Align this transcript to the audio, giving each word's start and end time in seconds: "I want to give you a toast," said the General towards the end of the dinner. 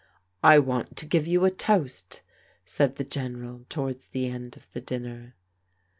"I 0.53 0.57
want 0.57 0.97
to 0.97 1.05
give 1.05 1.27
you 1.27 1.45
a 1.45 1.51
toast," 1.51 2.23
said 2.65 2.95
the 2.95 3.03
General 3.03 3.67
towards 3.69 4.07
the 4.07 4.25
end 4.27 4.57
of 4.57 4.67
the 4.73 4.81
dinner. 4.81 5.35